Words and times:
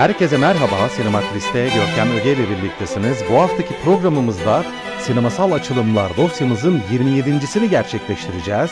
Herkese 0.00 0.36
merhaba, 0.36 0.88
Sinematris'te 0.88 1.64
Görkem 1.64 2.10
Öge 2.10 2.32
ile 2.32 2.50
birliktesiniz. 2.50 3.18
Bu 3.30 3.34
haftaki 3.34 3.74
programımızda 3.84 4.64
sinemasal 5.00 5.52
açılımlar 5.52 6.16
dosyamızın 6.16 6.80
27.sini 6.92 7.70
gerçekleştireceğiz. 7.70 8.70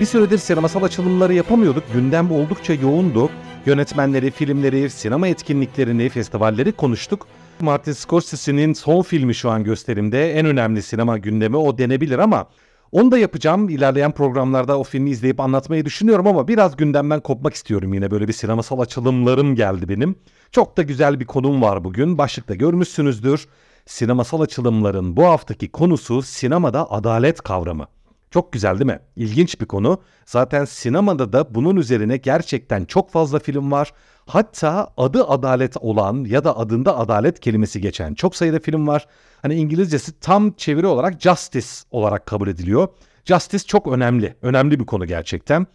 Bir 0.00 0.04
süredir 0.04 0.38
sinemasal 0.38 0.82
açılımları 0.82 1.34
yapamıyorduk, 1.34 1.84
gündem 1.94 2.30
oldukça 2.30 2.74
yoğundu. 2.74 3.30
Yönetmenleri, 3.66 4.30
filmleri, 4.30 4.90
sinema 4.90 5.28
etkinliklerini, 5.28 6.08
festivalleri 6.08 6.72
konuştuk. 6.72 7.26
Martin 7.60 7.92
Scorsese'nin 7.92 8.72
son 8.72 9.02
filmi 9.02 9.34
şu 9.34 9.50
an 9.50 9.64
gösterimde. 9.64 10.32
En 10.32 10.46
önemli 10.46 10.82
sinema 10.82 11.18
gündemi 11.18 11.56
o 11.56 11.78
denebilir 11.78 12.18
ama 12.18 12.46
onu 12.92 13.10
da 13.10 13.18
yapacağım. 13.18 13.68
İlerleyen 13.68 14.12
programlarda 14.12 14.78
o 14.78 14.84
filmi 14.84 15.10
izleyip 15.10 15.40
anlatmayı 15.40 15.84
düşünüyorum 15.84 16.26
ama 16.26 16.48
biraz 16.48 16.76
gündemden 16.76 17.20
kopmak 17.20 17.54
istiyorum 17.54 17.94
yine. 17.94 18.10
Böyle 18.10 18.28
bir 18.28 18.32
sinemasal 18.32 18.80
açılımlarım 18.80 19.54
geldi 19.54 19.88
benim. 19.88 20.16
Çok 20.52 20.76
da 20.76 20.82
güzel 20.82 21.20
bir 21.20 21.26
konum 21.26 21.62
var 21.62 21.84
bugün. 21.84 22.18
Başlıkta 22.18 22.54
görmüşsünüzdür. 22.54 23.48
Sinemasal 23.86 24.40
açılımların 24.40 25.16
bu 25.16 25.24
haftaki 25.24 25.72
konusu 25.72 26.22
sinemada 26.22 26.90
adalet 26.90 27.40
kavramı. 27.40 27.86
Çok 28.30 28.52
güzel 28.52 28.78
değil 28.78 28.90
mi? 28.90 29.00
İlginç 29.16 29.60
bir 29.60 29.66
konu. 29.66 30.00
Zaten 30.26 30.64
sinemada 30.64 31.32
da 31.32 31.54
bunun 31.54 31.76
üzerine 31.76 32.16
gerçekten 32.16 32.84
çok 32.84 33.10
fazla 33.10 33.38
film 33.38 33.72
var. 33.72 33.92
Hatta 34.26 34.88
adı 34.96 35.24
adalet 35.24 35.76
olan 35.76 36.24
ya 36.24 36.44
da 36.44 36.58
adında 36.58 36.98
adalet 36.98 37.40
kelimesi 37.40 37.80
geçen 37.80 38.14
çok 38.14 38.36
sayıda 38.36 38.58
film 38.58 38.86
var. 38.86 39.06
Hani 39.42 39.54
İngilizcesi 39.54 40.20
tam 40.20 40.52
çeviri 40.52 40.86
olarak 40.86 41.20
justice 41.20 41.66
olarak 41.90 42.26
kabul 42.26 42.48
ediliyor. 42.48 42.88
Justice 43.24 43.64
çok 43.64 43.86
önemli. 43.86 44.34
Önemli 44.42 44.80
bir 44.80 44.86
konu 44.86 45.06
gerçekten. 45.06 45.66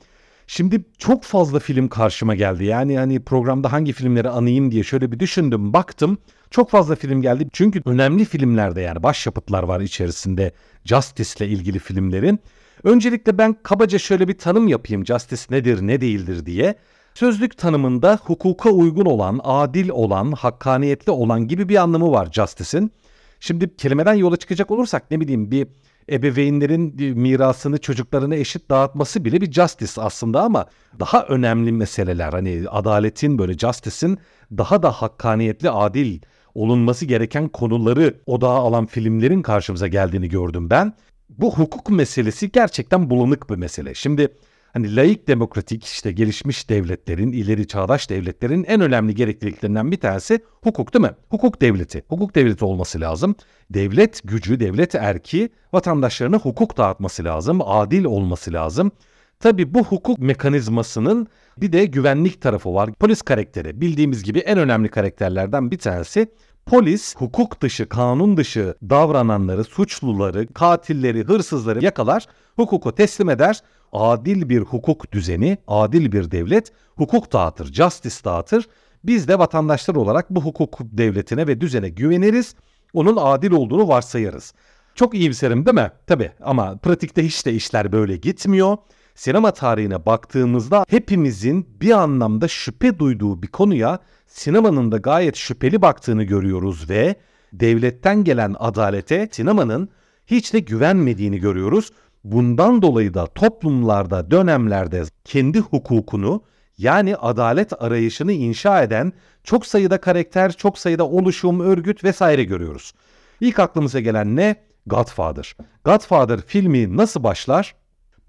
Şimdi 0.48 0.86
çok 0.98 1.24
fazla 1.24 1.60
film 1.60 1.88
karşıma 1.88 2.36
geldi. 2.36 2.66
Yani 2.66 2.98
hani 2.98 3.24
programda 3.24 3.72
hangi 3.72 3.94
filmleri 3.94 4.30
anayım 4.30 4.72
diye 4.72 4.84
şöyle 4.84 5.12
bir 5.12 5.20
düşündüm, 5.20 5.74
baktım. 5.74 6.18
Çok 6.52 6.70
fazla 6.70 6.96
film 6.96 7.22
geldi. 7.22 7.48
Çünkü 7.54 7.82
önemli 7.86 8.26
filmlerde 8.26 8.82
yani 8.82 9.04
başyapıtlar 9.04 9.64
var 9.64 9.82
içerisinde 9.82 10.52
Justice 10.86 11.46
ile 11.46 11.54
ilgili 11.54 11.80
filmlerin. 11.80 12.40
Öncelikle 12.84 13.38
ben 13.38 13.56
kabaca 13.64 14.00
şöyle 14.00 14.28
bir 14.28 14.38
tanım 14.38 14.68
yapayım. 14.68 15.06
Justice 15.06 15.44
nedir, 15.50 15.82
ne 15.82 16.02
değildir 16.02 16.46
diye. 16.46 16.76
Sözlük 17.14 17.58
tanımında 17.58 18.20
hukuka 18.24 18.70
uygun 18.70 19.06
olan, 19.06 19.40
adil 19.44 19.90
olan, 19.90 20.32
hakkaniyetli 20.32 21.12
olan 21.12 21.48
gibi 21.48 21.70
bir 21.70 21.76
anlamı 21.76 22.12
var 22.12 22.30
Justice'in. 22.32 22.92
Şimdi 23.40 23.76
kelimeden 23.76 24.14
yola 24.14 24.38
çıkacak 24.38 24.72
olursak 24.72 25.12
ne 25.12 25.20
bileyim 25.20 25.52
bir 25.52 25.68
ebeveynlerin 26.12 27.18
mirasını 27.20 27.78
çocuklarına 27.78 28.36
eşit 28.36 28.70
dağıtması 28.70 29.26
bile 29.26 29.42
bir 29.42 29.52
justice 29.52 30.02
aslında 30.02 30.42
ama 30.42 30.66
daha 31.00 31.26
önemli 31.26 31.72
meseleler 31.72 32.34
hani 32.34 32.64
adaletin 32.70 33.38
böyle 33.38 33.58
justice'in 33.58 34.18
daha 34.58 34.84
da 34.84 34.92
hakkaniyetli 34.92 35.70
adil 35.70 36.22
olunması 36.56 37.06
gereken 37.06 37.48
konuları 37.48 38.22
odağa 38.26 38.48
alan 38.48 38.86
filmlerin 38.86 39.42
karşımıza 39.42 39.88
geldiğini 39.88 40.30
gördüm 40.30 40.70
ben. 40.70 40.94
Bu 41.30 41.56
hukuk 41.56 41.90
meselesi 41.90 42.52
gerçekten 42.52 43.10
bulanık 43.10 43.50
bir 43.50 43.56
mesele. 43.56 43.94
Şimdi 43.94 44.28
hani 44.74 44.96
laik 44.96 45.28
demokratik 45.28 45.86
işte 45.86 46.12
gelişmiş 46.12 46.70
devletlerin, 46.70 47.32
ileri 47.32 47.68
çağdaş 47.68 48.10
devletlerin 48.10 48.64
en 48.64 48.82
önemli 48.82 49.16
gerekliliklerinden 49.16 49.92
bir 49.92 49.98
tanesi 49.98 50.40
hukuk 50.64 50.94
değil 50.94 51.06
mi? 51.06 51.12
Hukuk 51.30 51.62
devleti. 51.62 52.04
Hukuk 52.08 52.36
devleti 52.36 52.66
olması 52.66 53.02
lazım. 53.02 53.36
Devlet 53.70 54.22
gücü, 54.24 54.60
devlet 54.60 54.96
erki 54.96 55.50
vatandaşlarına 55.74 56.38
hukuk 56.38 56.78
dağıtması 56.78 57.24
lazım, 57.24 57.62
adil 57.66 58.04
olması 58.04 58.54
lazım. 58.54 58.92
Tabi 59.40 59.74
bu 59.74 59.84
hukuk 59.84 60.20
mekanizmasının 60.20 61.28
bir 61.58 61.72
de 61.72 61.86
güvenlik 61.86 62.42
tarafı 62.42 62.74
var. 62.74 62.94
Polis 62.94 63.22
karakteri 63.22 63.82
bildiğimiz 63.82 64.24
gibi 64.24 64.40
en 64.40 64.58
önemli 64.58 64.90
karakterlerden 64.90 65.72
bir 65.72 65.78
tanesi. 65.78 66.28
Polis 66.66 67.16
hukuk 67.16 67.62
dışı, 67.62 67.90
kanun 67.90 68.38
dışı 68.38 68.76
davrananları, 68.90 69.64
suçluları, 69.64 70.48
katilleri, 70.54 71.24
hırsızları 71.24 71.84
yakalar, 71.84 72.26
hukuku 72.56 72.96
teslim 72.96 73.30
eder. 73.30 73.64
Adil 73.92 74.50
bir 74.50 74.62
hukuk 74.62 75.12
düzeni, 75.12 75.58
adil 75.68 76.12
bir 76.12 76.32
devlet 76.32 76.72
hukuk 76.96 77.34
dağıtır, 77.34 77.74
justice 77.74 78.16
dağıtır. 78.26 78.68
Biz 79.04 79.28
de 79.28 79.40
vatandaşlar 79.40 79.96
olarak 79.96 80.30
bu 80.30 80.42
hukuk 80.42 80.80
devletine 80.82 81.48
ve 81.48 81.62
düzene 81.62 81.90
güveniriz. 81.90 82.56
Onun 82.94 83.18
adil 83.20 83.52
olduğunu 83.52 83.88
varsayarız. 83.88 84.54
Çok 84.96 85.14
iyimserim 85.14 85.66
değil 85.66 85.76
mi? 85.76 85.92
Tabii 86.08 86.32
ama 86.42 86.78
pratikte 86.78 87.26
hiç 87.26 87.46
de 87.46 87.54
işler 87.54 87.92
böyle 87.92 88.18
gitmiyor. 88.18 88.78
Sinema 89.16 89.52
tarihine 89.52 90.06
baktığımızda 90.06 90.86
hepimizin 90.90 91.68
bir 91.82 91.92
anlamda 91.92 92.48
şüphe 92.48 93.00
duyduğu 93.00 93.44
bir 93.44 93.48
konuya 93.48 94.00
sinemanın 94.28 94.92
da 94.92 94.98
gayet 94.98 95.36
şüpheli 95.36 95.82
baktığını 95.82 96.24
görüyoruz 96.24 96.90
ve 96.90 97.16
devletten 97.54 98.24
gelen 98.24 98.56
adalete 98.60 99.30
sinemanın 99.32 99.90
hiç 100.28 100.54
de 100.54 100.60
güvenmediğini 100.60 101.40
görüyoruz. 101.40 101.92
Bundan 102.24 102.82
dolayı 102.82 103.14
da 103.14 103.28
toplumlarda, 103.28 104.32
dönemlerde 104.32 105.04
kendi 105.24 105.60
hukukunu 105.60 106.44
yani 106.78 107.16
adalet 107.16 107.84
arayışını 107.84 108.32
inşa 108.32 108.84
eden 108.84 109.14
çok 109.44 109.66
sayıda 109.66 110.02
karakter, 110.02 110.52
çok 110.52 110.78
sayıda 110.80 111.08
oluşum, 111.08 111.60
örgüt 111.60 112.04
vesaire 112.04 112.44
görüyoruz. 112.44 112.94
İlk 113.42 113.60
aklımıza 113.60 114.00
gelen 114.00 114.36
ne? 114.36 114.56
Godfather. 114.86 115.56
Godfather 115.86 116.42
filmi 116.42 116.98
nasıl 116.98 117.24
başlar? 117.24 117.76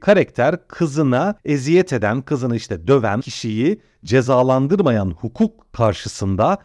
Karakter 0.04 0.69
kızına 0.69 1.34
eziyet 1.44 1.92
eden, 1.92 2.22
kızını 2.22 2.56
işte 2.56 2.87
döven 2.87 3.20
kişiyi 3.20 3.81
cezalandırmayan 4.04 5.10
hukuk 5.10 5.72
karşısında 5.72 6.59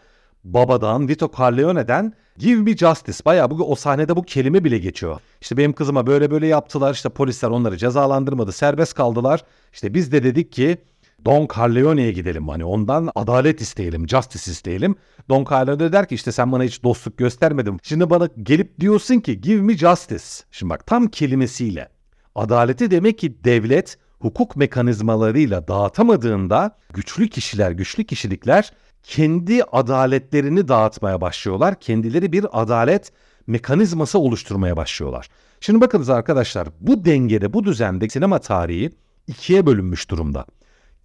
babadan, 0.43 1.07
Vito 1.07 1.31
Corleone'den 1.35 2.13
give 2.37 2.61
me 2.61 2.77
justice. 2.77 3.17
Baya 3.25 3.51
bu, 3.51 3.71
o 3.71 3.75
sahnede 3.75 4.15
bu 4.15 4.23
kelime 4.23 4.63
bile 4.63 4.77
geçiyor. 4.77 5.21
İşte 5.41 5.57
benim 5.57 5.73
kızıma 5.73 6.07
böyle 6.07 6.31
böyle 6.31 6.47
yaptılar. 6.47 6.93
İşte 6.93 7.09
polisler 7.09 7.49
onları 7.49 7.77
cezalandırmadı. 7.77 8.51
Serbest 8.51 8.93
kaldılar. 8.93 9.43
İşte 9.73 9.93
biz 9.93 10.11
de 10.11 10.23
dedik 10.23 10.51
ki 10.51 10.77
Don 11.25 11.47
Corleone'ye 11.47 12.11
gidelim 12.11 12.47
hani 12.47 12.65
ondan 12.65 13.09
adalet 13.15 13.61
isteyelim, 13.61 14.09
justice 14.09 14.51
isteyelim. 14.51 14.95
Don 15.29 15.45
Corleone 15.45 15.91
der 15.93 16.07
ki 16.07 16.15
işte 16.15 16.31
sen 16.31 16.51
bana 16.51 16.63
hiç 16.63 16.83
dostluk 16.83 17.17
göstermedin. 17.17 17.79
Şimdi 17.83 18.09
bana 18.09 18.29
gelip 18.43 18.79
diyorsun 18.79 19.19
ki 19.19 19.41
give 19.41 19.61
me 19.61 19.77
justice. 19.77 20.25
Şimdi 20.51 20.69
bak 20.69 20.87
tam 20.87 21.07
kelimesiyle 21.07 21.98
adaleti 22.35 22.91
demek 22.91 23.17
ki 23.17 23.43
devlet 23.43 23.97
hukuk 24.19 24.55
mekanizmalarıyla 24.55 25.67
dağıtamadığında 25.67 26.77
güçlü 26.93 27.29
kişiler, 27.29 27.71
güçlü 27.71 28.03
kişilikler 28.03 28.73
kendi 29.03 29.63
adaletlerini 29.63 30.67
dağıtmaya 30.67 31.21
başlıyorlar. 31.21 31.79
Kendileri 31.79 32.31
bir 32.31 32.45
adalet 32.51 33.11
mekanizması 33.47 34.19
oluşturmaya 34.19 34.77
başlıyorlar. 34.77 35.29
Şimdi 35.59 35.81
bakınız 35.81 36.09
arkadaşlar 36.09 36.67
bu 36.79 37.05
dengede, 37.05 37.53
bu 37.53 37.63
düzende 37.63 38.09
sinema 38.09 38.39
tarihi 38.39 38.91
ikiye 39.27 39.65
bölünmüş 39.65 40.09
durumda. 40.09 40.45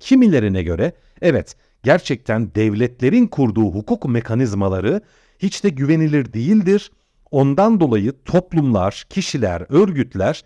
Kimilerine 0.00 0.62
göre 0.62 0.92
evet 1.22 1.56
gerçekten 1.82 2.54
devletlerin 2.54 3.26
kurduğu 3.26 3.74
hukuk 3.74 4.04
mekanizmaları 4.04 5.00
hiç 5.38 5.64
de 5.64 5.68
güvenilir 5.68 6.32
değildir. 6.32 6.90
Ondan 7.30 7.80
dolayı 7.80 8.12
toplumlar, 8.24 9.04
kişiler, 9.10 9.66
örgütler 9.68 10.44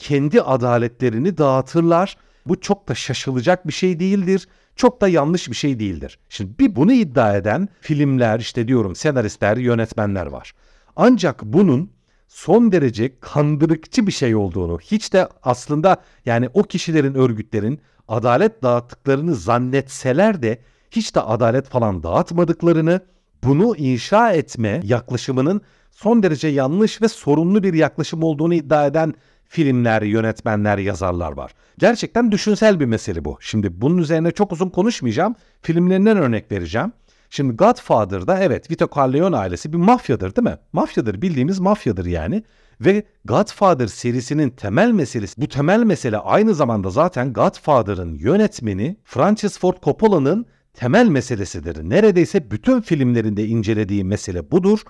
kendi 0.00 0.42
adaletlerini 0.42 1.38
dağıtırlar. 1.38 2.16
Bu 2.46 2.60
çok 2.60 2.88
da 2.88 2.94
şaşılacak 2.94 3.66
bir 3.66 3.72
şey 3.72 4.00
değildir. 4.00 4.48
Çok 4.76 5.00
da 5.00 5.08
yanlış 5.08 5.48
bir 5.48 5.54
şey 5.54 5.78
değildir. 5.78 6.18
Şimdi 6.28 6.58
bir 6.58 6.76
bunu 6.76 6.92
iddia 6.92 7.36
eden 7.36 7.68
filmler 7.80 8.40
işte 8.40 8.68
diyorum 8.68 8.96
senaristler, 8.96 9.56
yönetmenler 9.56 10.26
var. 10.26 10.52
Ancak 10.96 11.42
bunun 11.42 11.90
son 12.28 12.72
derece 12.72 13.20
kandırıkçı 13.20 14.06
bir 14.06 14.12
şey 14.12 14.36
olduğunu, 14.36 14.78
hiç 14.78 15.12
de 15.12 15.28
aslında 15.42 15.96
yani 16.26 16.48
o 16.54 16.62
kişilerin, 16.62 17.14
örgütlerin 17.14 17.80
adalet 18.08 18.62
dağıttıklarını 18.62 19.34
zannetseler 19.34 20.42
de 20.42 20.60
hiç 20.90 21.14
de 21.14 21.20
adalet 21.20 21.68
falan 21.68 22.02
dağıtmadıklarını, 22.02 23.00
bunu 23.44 23.76
inşa 23.76 24.32
etme 24.32 24.80
yaklaşımının 24.84 25.60
son 25.90 26.22
derece 26.22 26.48
yanlış 26.48 27.02
ve 27.02 27.08
sorunlu 27.08 27.62
bir 27.62 27.74
yaklaşım 27.74 28.22
olduğunu 28.22 28.54
iddia 28.54 28.86
eden 28.86 29.14
filmler, 29.50 30.02
yönetmenler, 30.02 30.78
yazarlar 30.78 31.32
var. 31.32 31.54
Gerçekten 31.78 32.32
düşünsel 32.32 32.80
bir 32.80 32.86
mesele 32.86 33.24
bu. 33.24 33.38
Şimdi 33.40 33.80
bunun 33.80 33.98
üzerine 33.98 34.30
çok 34.30 34.52
uzun 34.52 34.68
konuşmayacağım. 34.68 35.34
Filmlerinden 35.62 36.16
örnek 36.16 36.52
vereceğim. 36.52 36.92
Şimdi 37.30 37.56
Godfather'da 37.56 38.38
evet 38.38 38.70
Vito 38.70 38.88
Corleone 38.92 39.36
ailesi 39.36 39.72
bir 39.72 39.78
mafyadır 39.78 40.36
değil 40.36 40.48
mi? 40.48 40.58
Mafyadır 40.72 41.22
bildiğimiz 41.22 41.58
mafyadır 41.58 42.06
yani. 42.06 42.42
Ve 42.80 43.04
Godfather 43.24 43.86
serisinin 43.86 44.50
temel 44.50 44.90
meselesi 44.90 45.40
bu 45.40 45.48
temel 45.48 45.82
mesele 45.82 46.18
aynı 46.18 46.54
zamanda 46.54 46.90
zaten 46.90 47.32
Godfather'ın 47.32 48.14
yönetmeni 48.14 48.96
Francis 49.04 49.58
Ford 49.58 49.76
Coppola'nın 49.82 50.46
temel 50.74 51.06
meselesidir. 51.06 51.90
Neredeyse 51.90 52.50
bütün 52.50 52.80
filmlerinde 52.80 53.46
incelediği 53.46 54.04
mesele 54.04 54.50
budur. 54.50 54.80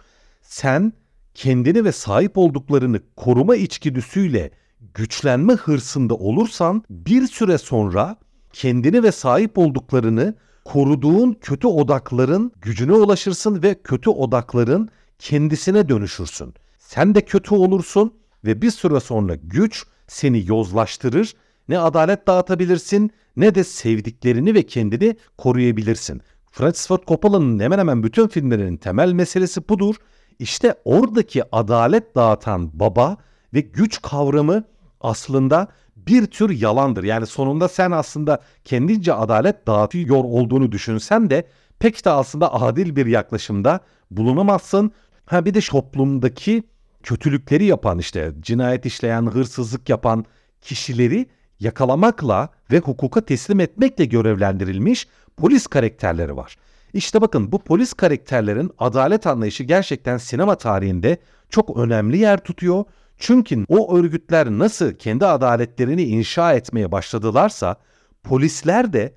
Sen 0.43 0.93
kendini 1.35 1.85
ve 1.85 1.93
sahip 1.93 2.38
olduklarını 2.38 3.00
koruma 3.17 3.56
içgüdüsüyle 3.56 4.50
güçlenme 4.94 5.53
hırsında 5.53 6.15
olursan 6.15 6.85
bir 6.91 7.27
süre 7.27 7.59
sonra 7.59 8.17
kendini 8.53 9.03
ve 9.03 9.12
sahip 9.12 9.59
olduklarını 9.59 10.35
koruduğun 10.65 11.32
kötü 11.41 11.67
odakların 11.67 12.53
gücüne 12.62 12.93
ulaşırsın 12.93 13.62
ve 13.62 13.75
kötü 13.85 14.11
odakların 14.11 14.88
kendisine 15.19 15.88
dönüşürsün. 15.88 16.55
Sen 16.79 17.15
de 17.15 17.25
kötü 17.25 17.55
olursun 17.55 18.15
ve 18.44 18.62
bir 18.62 18.71
süre 18.71 19.00
sonra 19.00 19.35
güç 19.35 19.85
seni 20.09 20.49
yozlaştırır. 20.49 21.35
Ne 21.69 21.79
adalet 21.79 22.27
dağıtabilirsin 22.27 23.11
ne 23.37 23.55
de 23.55 23.65
sevdiklerini 23.65 24.55
ve 24.55 24.62
kendini 24.62 25.17
koruyabilirsin. 25.38 26.21
Francis 26.50 26.87
Ford 26.87 27.03
Coppola'nın 27.06 27.59
hemen 27.59 27.79
hemen 27.79 28.03
bütün 28.03 28.29
filmlerinin 28.29 28.77
temel 28.77 29.12
meselesi 29.12 29.69
budur. 29.69 29.94
İşte 30.41 30.75
oradaki 30.85 31.43
adalet 31.57 32.15
dağıtan 32.15 32.71
baba 32.73 33.17
ve 33.55 33.61
güç 33.61 34.03
kavramı 34.03 34.65
aslında 35.01 35.69
bir 35.97 36.27
tür 36.27 36.51
yalandır. 36.51 37.05
Yani 37.05 37.27
sonunda 37.27 37.69
sen 37.69 37.91
aslında 37.91 38.41
kendince 38.65 39.13
adalet 39.13 39.67
dağıtıyor 39.67 40.25
olduğunu 40.25 40.73
düşünsen 40.73 41.31
de 41.31 41.47
pek 41.79 42.05
de 42.05 42.11
aslında 42.11 42.55
adil 42.55 42.97
bir 42.97 43.07
yaklaşımda 43.07 43.81
bulunamazsın. 44.11 44.93
Ha 45.27 45.45
bir 45.45 45.55
de 45.55 45.61
toplumdaki 45.61 46.63
kötülükleri 47.03 47.65
yapan 47.65 47.99
işte 47.99 48.33
cinayet 48.41 48.87
işleyen, 48.87 49.27
hırsızlık 49.27 49.89
yapan 49.89 50.25
kişileri 50.61 51.27
yakalamakla 51.61 52.49
ve 52.71 52.79
hukuka 52.79 53.21
teslim 53.21 53.61
etmekle 53.61 54.05
görevlendirilmiş 54.05 55.09
polis 55.37 55.67
karakterleri 55.67 56.37
var. 56.37 56.57
İşte 56.93 57.21
bakın 57.21 57.53
bu 57.53 57.59
polis 57.59 57.93
karakterlerin 57.93 58.71
adalet 58.79 59.27
anlayışı 59.27 59.65
gerçekten 59.65 60.19
sinema 60.19 60.55
tarihinde 60.55 61.19
çok 61.51 61.77
önemli 61.77 62.19
yer 62.19 62.39
tutuyor. 62.39 62.85
Çünkü 63.17 63.65
o 63.69 63.97
örgütler 63.97 64.51
nasıl 64.51 64.95
kendi 64.95 65.27
adaletlerini 65.27 66.03
inşa 66.03 66.53
etmeye 66.53 66.93
başladılarsa 66.93 67.77
polisler 68.23 68.93
de 68.93 69.15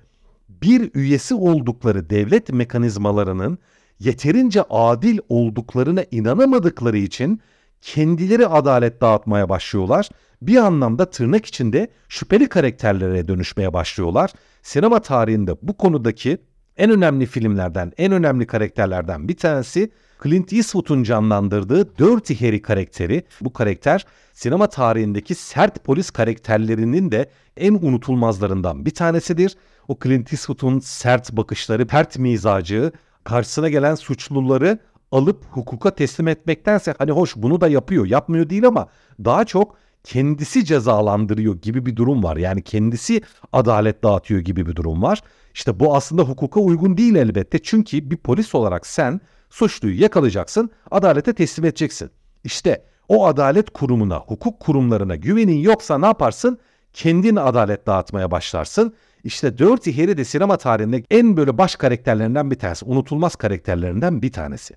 bir 0.48 0.90
üyesi 0.94 1.34
oldukları 1.34 2.10
devlet 2.10 2.52
mekanizmalarının 2.52 3.58
yeterince 3.98 4.62
adil 4.70 5.18
olduklarına 5.28 6.04
inanamadıkları 6.10 6.98
için 6.98 7.40
kendileri 7.80 8.46
adalet 8.46 9.00
dağıtmaya 9.00 9.48
başlıyorlar. 9.48 10.08
Bir 10.42 10.56
anlamda 10.56 11.10
tırnak 11.10 11.46
içinde 11.46 11.88
şüpheli 12.08 12.48
karakterlere 12.48 13.28
dönüşmeye 13.28 13.72
başlıyorlar. 13.72 14.32
Sinema 14.62 15.00
tarihinde 15.00 15.56
bu 15.62 15.76
konudaki 15.76 16.38
en 16.76 16.90
önemli 16.90 17.26
filmlerden, 17.26 17.92
en 17.98 18.12
önemli 18.12 18.46
karakterlerden 18.46 19.28
bir 19.28 19.36
tanesi 19.36 19.90
Clint 20.22 20.52
Eastwood'un 20.52 21.02
canlandırdığı 21.02 21.98
Dirty 21.98 22.46
Harry 22.46 22.62
karakteri. 22.62 23.22
Bu 23.40 23.52
karakter 23.52 24.06
sinema 24.32 24.66
tarihindeki 24.66 25.34
sert 25.34 25.84
polis 25.84 26.10
karakterlerinin 26.10 27.12
de 27.12 27.30
en 27.56 27.74
unutulmazlarından 27.74 28.86
bir 28.86 28.90
tanesidir. 28.90 29.56
O 29.88 29.98
Clint 30.02 30.32
Eastwood'un 30.32 30.78
sert 30.78 31.32
bakışları, 31.32 31.86
pert 31.86 32.18
mizacı, 32.18 32.92
karşısına 33.24 33.68
gelen 33.68 33.94
suçluları 33.94 34.78
alıp 35.12 35.44
hukuka 35.50 35.90
teslim 35.90 36.28
etmektense 36.28 36.94
hani 36.98 37.10
hoş 37.10 37.36
bunu 37.36 37.60
da 37.60 37.68
yapıyor, 37.68 38.06
yapmıyor 38.06 38.50
değil 38.50 38.66
ama 38.66 38.88
daha 39.24 39.44
çok 39.44 39.76
kendisi 40.04 40.64
cezalandırıyor 40.64 41.54
gibi 41.54 41.86
bir 41.86 41.96
durum 41.96 42.22
var. 42.22 42.36
Yani 42.36 42.62
kendisi 42.62 43.22
adalet 43.52 44.02
dağıtıyor 44.04 44.40
gibi 44.40 44.66
bir 44.66 44.76
durum 44.76 45.02
var. 45.02 45.22
İşte 45.54 45.80
bu 45.80 45.96
aslında 45.96 46.22
hukuka 46.22 46.60
uygun 46.60 46.96
değil 46.96 47.14
elbette. 47.14 47.58
Çünkü 47.58 48.10
bir 48.10 48.16
polis 48.16 48.54
olarak 48.54 48.86
sen 48.86 49.20
suçluyu 49.50 50.02
yakalayacaksın, 50.02 50.70
adalete 50.90 51.32
teslim 51.32 51.64
edeceksin. 51.64 52.10
İşte 52.44 52.84
o 53.08 53.26
adalet 53.26 53.70
kurumuna, 53.70 54.18
hukuk 54.18 54.60
kurumlarına 54.60 55.16
güvenin 55.16 55.58
yoksa 55.58 55.98
ne 55.98 56.06
yaparsın? 56.06 56.58
Kendin 56.92 57.36
adalet 57.36 57.86
dağıtmaya 57.86 58.30
başlarsın. 58.30 58.94
İşte 59.24 59.58
Dirty 59.58 60.02
Harry 60.02 60.16
de 60.16 60.24
sinema 60.24 60.56
tarihinde 60.56 61.04
en 61.10 61.36
böyle 61.36 61.58
baş 61.58 61.76
karakterlerinden 61.76 62.50
bir 62.50 62.58
tanesi, 62.58 62.84
unutulmaz 62.84 63.36
karakterlerinden 63.36 64.22
bir 64.22 64.32
tanesi. 64.32 64.74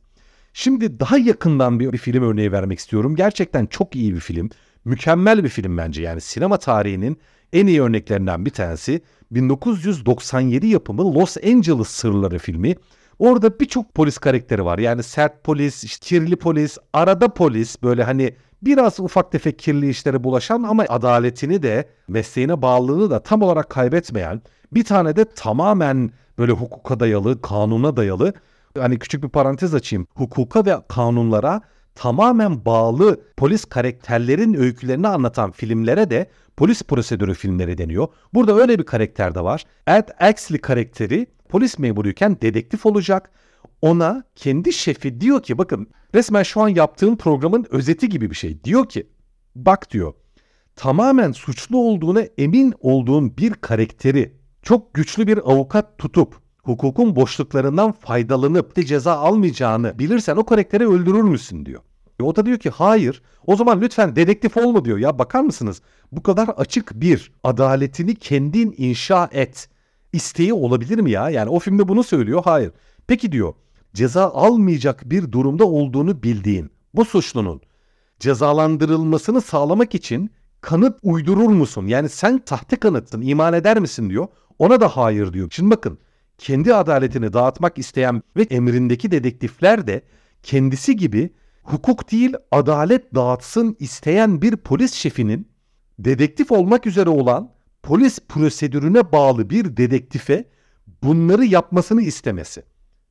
Şimdi 0.53 0.99
daha 0.99 1.17
yakından 1.17 1.79
bir, 1.79 1.93
bir 1.93 1.97
film 1.97 2.23
örneği 2.23 2.51
vermek 2.51 2.79
istiyorum. 2.79 3.15
Gerçekten 3.15 3.65
çok 3.65 3.95
iyi 3.95 4.15
bir 4.15 4.19
film. 4.19 4.49
Mükemmel 4.87 5.43
bir 5.43 5.49
film 5.49 5.77
bence. 5.77 6.01
Yani 6.01 6.21
sinema 6.21 6.57
tarihinin 6.57 7.17
en 7.53 7.67
iyi 7.67 7.81
örneklerinden 7.81 8.45
bir 8.45 8.51
tanesi 8.51 9.01
1997 9.31 10.67
yapımı 10.67 11.13
Los 11.15 11.37
Angeles 11.37 11.87
Sırları 11.87 12.39
filmi. 12.39 12.75
Orada 13.19 13.59
birçok 13.59 13.93
polis 13.93 14.17
karakteri 14.17 14.65
var. 14.65 14.79
Yani 14.79 15.03
sert 15.03 15.43
polis, 15.43 15.83
işte 15.83 16.05
kirli 16.05 16.35
polis, 16.35 16.77
arada 16.93 17.33
polis 17.33 17.83
böyle 17.83 18.03
hani 18.03 18.35
biraz 18.61 18.99
ufak 18.99 19.31
tefek 19.31 19.59
kirli 19.59 19.89
işlere 19.89 20.23
bulaşan 20.23 20.63
ama 20.63 20.85
adaletini 20.89 21.63
de 21.63 21.89
mesleğine 22.07 22.61
bağlılığını 22.61 23.09
da 23.09 23.23
tam 23.23 23.41
olarak 23.41 23.69
kaybetmeyen 23.69 24.41
bir 24.71 24.83
tane 24.83 25.15
de 25.15 25.25
tamamen 25.25 26.11
böyle 26.37 26.51
hukuka 26.51 26.99
dayalı, 26.99 27.41
kanuna 27.41 27.97
dayalı 27.97 28.33
hani 28.79 28.99
küçük 28.99 29.23
bir 29.23 29.29
parantez 29.29 29.75
açayım. 29.75 30.07
Hukuka 30.15 30.65
ve 30.65 30.75
kanunlara 30.87 31.61
tamamen 31.97 32.65
bağlı 32.65 33.21
polis 33.37 33.65
karakterlerin 33.65 34.53
öykülerini 34.53 35.07
anlatan 35.07 35.51
filmlere 35.51 36.09
de 36.09 36.29
polis 36.57 36.83
prosedürü 36.83 37.33
filmleri 37.33 37.77
deniyor. 37.77 38.07
Burada 38.33 38.55
öyle 38.55 38.79
bir 38.79 38.83
karakter 38.83 39.35
de 39.35 39.41
var. 39.41 39.63
Ed 39.87 40.09
Axley 40.19 40.61
karakteri 40.61 41.27
polis 41.49 41.79
memuruyken 41.79 42.37
dedektif 42.41 42.85
olacak. 42.85 43.31
Ona 43.81 44.23
kendi 44.35 44.73
şefi 44.73 45.21
diyor 45.21 45.43
ki 45.43 45.57
bakın 45.57 45.87
resmen 46.15 46.43
şu 46.43 46.61
an 46.61 46.67
yaptığın 46.67 47.15
programın 47.15 47.65
özeti 47.69 48.09
gibi 48.09 48.29
bir 48.29 48.35
şey. 48.35 48.63
Diyor 48.63 48.89
ki 48.89 49.07
bak 49.55 49.91
diyor 49.91 50.13
tamamen 50.75 51.31
suçlu 51.31 51.77
olduğuna 51.77 52.21
emin 52.37 52.73
olduğun 52.79 53.37
bir 53.37 53.53
karakteri 53.53 54.33
çok 54.61 54.93
güçlü 54.93 55.27
bir 55.27 55.37
avukat 55.37 55.97
tutup 55.97 56.46
hukukun 56.67 57.15
boşluklarından 57.15 57.91
faydalanıp 57.91 58.75
de 58.75 58.85
ceza 58.85 59.13
almayacağını 59.13 59.99
bilirsen 59.99 60.35
o 60.35 60.45
karakteri 60.45 60.87
öldürür 60.87 61.21
müsün 61.21 61.65
diyor. 61.65 61.81
E 62.19 62.23
o 62.23 62.35
da 62.35 62.45
diyor 62.45 62.57
ki 62.57 62.69
hayır 62.69 63.21
o 63.45 63.55
zaman 63.55 63.81
lütfen 63.81 64.15
dedektif 64.15 64.57
olma 64.57 64.85
diyor. 64.85 64.97
Ya 64.97 65.19
bakar 65.19 65.41
mısınız 65.41 65.81
bu 66.11 66.23
kadar 66.23 66.47
açık 66.47 67.01
bir 67.01 67.31
adaletini 67.43 68.15
kendin 68.15 68.75
inşa 68.77 69.29
et 69.31 69.69
isteği 70.13 70.53
olabilir 70.53 70.99
mi 70.99 71.11
ya? 71.11 71.29
Yani 71.29 71.49
o 71.49 71.59
filmde 71.59 71.87
bunu 71.87 72.03
söylüyor. 72.03 72.41
Hayır. 72.45 72.71
Peki 73.07 73.31
diyor 73.31 73.53
ceza 73.93 74.29
almayacak 74.29 75.09
bir 75.09 75.31
durumda 75.31 75.65
olduğunu 75.65 76.23
bildiğin 76.23 76.71
bu 76.93 77.05
suçlunun 77.05 77.61
cezalandırılmasını 78.19 79.41
sağlamak 79.41 79.95
için 79.95 80.31
kanıt 80.61 80.99
uydurur 81.03 81.49
musun? 81.49 81.87
Yani 81.87 82.09
sen 82.09 82.39
tahte 82.39 82.75
kanıtsın 82.75 83.21
iman 83.21 83.53
eder 83.53 83.79
misin 83.79 84.09
diyor. 84.09 84.27
Ona 84.59 84.81
da 84.81 84.87
hayır 84.87 85.33
diyor. 85.33 85.47
Şimdi 85.51 85.71
bakın 85.71 85.99
kendi 86.37 86.73
adaletini 86.73 87.33
dağıtmak 87.33 87.77
isteyen 87.77 88.23
ve 88.37 88.41
emrindeki 88.41 89.11
dedektifler 89.11 89.87
de 89.87 90.01
kendisi 90.43 90.95
gibi 90.95 91.29
hukuk 91.63 92.11
değil 92.11 92.33
adalet 92.51 93.15
dağıtsın 93.15 93.75
isteyen 93.79 94.41
bir 94.41 94.55
polis 94.55 94.93
şefinin 94.93 95.47
dedektif 95.99 96.51
olmak 96.51 96.87
üzere 96.87 97.09
olan 97.09 97.51
polis 97.83 98.19
prosedürüne 98.29 99.11
bağlı 99.11 99.49
bir 99.49 99.77
dedektife 99.77 100.45
bunları 101.03 101.45
yapmasını 101.45 102.01
istemesi. 102.01 102.63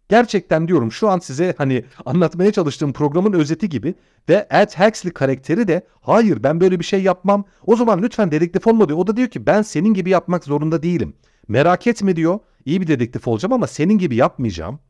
Gerçekten 0.09 0.69
diyorum 0.69 0.93
şu 0.93 1.09
an 1.09 1.19
size 1.19 1.55
hani 1.59 1.85
anlatmaya 2.07 2.53
çalıştığım 2.53 2.93
programın 2.93 3.33
özeti 3.33 3.69
gibi 3.69 3.95
ve 4.29 4.47
Ed 4.51 4.69
Huxley 4.69 5.13
karakteri 5.13 5.69
de 5.69 5.87
hayır 6.01 6.43
ben 6.43 6.61
böyle 6.61 6.81
bir 6.81 6.85
şey 6.85 7.03
yapmam. 7.03 7.45
O 7.67 7.77
zaman 7.77 8.03
lütfen 8.03 8.31
dedektif 8.31 8.67
olma 8.67 8.89
diyor. 8.89 8.99
O 8.99 9.07
da 9.07 9.17
diyor 9.17 9.29
ki 9.29 9.47
ben 9.47 9.63
senin 9.63 9.95
gibi 9.95 10.11
yapmak 10.11 10.45
zorunda 10.45 10.83
değilim. 10.83 11.15
Merak 11.49 11.87
etme 11.87 12.17
diyor. 12.17 12.39
İyi 12.67 12.81
bir 12.81 12.87
dedektif 12.87 13.29
olacağım 13.29 13.53
ama 13.53 13.67
senin 13.67 13.99
gibi 13.99 14.17
yapmayacağım. 14.17 14.81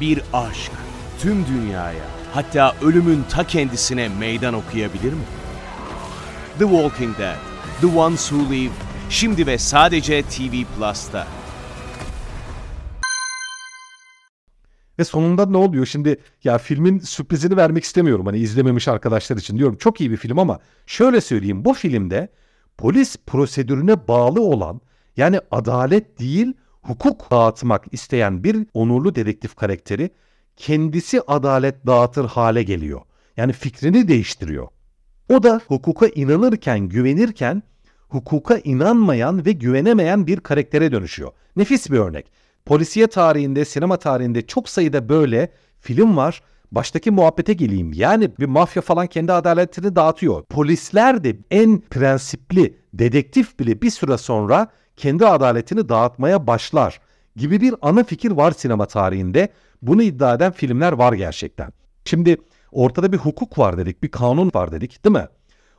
Bir 0.00 0.22
aşk 0.32 0.72
tüm 1.18 1.46
dünyaya 1.46 2.04
hatta 2.32 2.76
ölümün 2.82 3.24
ta 3.30 3.46
kendisine 3.46 4.08
meydan 4.08 4.54
okuyabilir 4.54 5.12
mi? 5.12 5.24
The 6.58 6.64
Walking 6.64 7.18
Dead, 7.18 7.36
The 7.80 7.86
Ones 7.86 8.28
Who 8.28 8.52
Live, 8.52 8.72
şimdi 9.10 9.46
ve 9.46 9.58
sadece 9.58 10.22
TV 10.22 10.64
Plus'ta. 10.76 11.26
Ve 14.98 15.04
sonunda 15.04 15.46
ne 15.46 15.56
oluyor? 15.56 15.86
Şimdi 15.86 16.20
ya 16.44 16.58
filmin 16.58 16.98
sürprizini 16.98 17.56
vermek 17.56 17.84
istemiyorum 17.84 18.26
hani 18.26 18.38
izlememiş 18.38 18.88
arkadaşlar 18.88 19.36
için 19.36 19.58
diyorum. 19.58 19.76
Çok 19.76 20.00
iyi 20.00 20.10
bir 20.10 20.16
film 20.16 20.38
ama 20.38 20.58
şöyle 20.86 21.20
söyleyeyim 21.20 21.64
bu 21.64 21.74
filmde 21.74 22.28
polis 22.78 23.16
prosedürüne 23.26 24.08
bağlı 24.08 24.40
olan 24.42 24.80
yani 25.16 25.40
adalet 25.50 26.18
değil 26.18 26.52
hukuk 26.82 27.30
dağıtmak 27.30 27.84
isteyen 27.92 28.44
bir 28.44 28.66
onurlu 28.74 29.14
dedektif 29.14 29.56
karakteri 29.56 30.10
kendisi 30.56 31.20
adalet 31.26 31.86
dağıtır 31.86 32.24
hale 32.24 32.62
geliyor. 32.62 33.00
Yani 33.36 33.52
fikrini 33.52 34.08
değiştiriyor. 34.08 34.68
O 35.28 35.42
da 35.42 35.60
hukuka 35.68 36.06
inanırken, 36.06 36.80
güvenirken 36.80 37.62
hukuka 38.08 38.58
inanmayan 38.64 39.46
ve 39.46 39.52
güvenemeyen 39.52 40.26
bir 40.26 40.40
karaktere 40.40 40.92
dönüşüyor. 40.92 41.32
Nefis 41.56 41.90
bir 41.90 41.98
örnek. 41.98 42.32
Polisiye 42.64 43.06
tarihinde, 43.06 43.64
sinema 43.64 43.96
tarihinde 43.96 44.46
çok 44.46 44.68
sayıda 44.68 45.08
böyle 45.08 45.52
film 45.80 46.16
var. 46.16 46.42
Baştaki 46.72 47.10
muhabbete 47.10 47.52
geleyim. 47.52 47.92
Yani 47.92 48.38
bir 48.38 48.46
mafya 48.46 48.82
falan 48.82 49.06
kendi 49.06 49.32
adaletini 49.32 49.96
dağıtıyor. 49.96 50.44
Polisler 50.44 51.24
de 51.24 51.36
en 51.50 51.80
prensipli 51.80 52.76
dedektif 52.94 53.58
bile 53.58 53.82
bir 53.82 53.90
süre 53.90 54.18
sonra 54.18 54.68
kendi 54.96 55.26
adaletini 55.26 55.88
dağıtmaya 55.88 56.46
başlar 56.46 57.00
gibi 57.36 57.60
bir 57.60 57.74
ana 57.82 58.04
fikir 58.04 58.30
var 58.30 58.52
sinema 58.52 58.86
tarihinde. 58.86 59.48
Bunu 59.82 60.02
iddia 60.02 60.34
eden 60.34 60.52
filmler 60.52 60.92
var 60.92 61.12
gerçekten. 61.12 61.72
Şimdi 62.04 62.36
ortada 62.72 63.12
bir 63.12 63.18
hukuk 63.18 63.58
var 63.58 63.78
dedik, 63.78 64.02
bir 64.02 64.10
kanun 64.10 64.50
var 64.54 64.72
dedik 64.72 65.04
değil 65.04 65.16
mi? 65.16 65.26